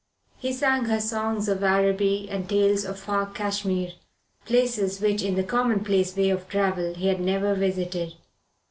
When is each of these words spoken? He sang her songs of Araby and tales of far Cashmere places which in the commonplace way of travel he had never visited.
He 0.39 0.51
sang 0.51 0.85
her 0.85 0.99
songs 0.99 1.47
of 1.47 1.61
Araby 1.63 2.27
and 2.27 2.49
tales 2.49 2.85
of 2.85 2.97
far 2.99 3.27
Cashmere 3.27 3.91
places 4.45 4.99
which 4.99 5.21
in 5.21 5.35
the 5.35 5.43
commonplace 5.43 6.17
way 6.17 6.31
of 6.31 6.49
travel 6.49 6.95
he 6.95 7.05
had 7.05 7.19
never 7.21 7.53
visited. 7.53 8.15